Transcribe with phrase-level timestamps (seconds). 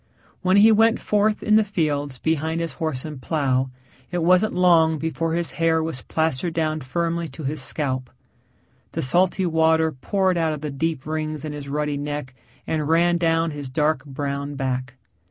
[0.41, 3.69] When he went forth in the fields behind his horse and plow,
[4.09, 8.09] it wasn't long before his hair was plastered down firmly to his scalp.
[8.93, 12.33] The salty water poured out of the deep rings in his ruddy neck
[12.65, 14.95] and ran down his dark brown back.